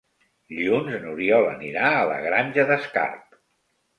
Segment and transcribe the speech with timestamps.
[0.53, 3.37] Dilluns n'Oriol anirà a la Granja d'Escarp.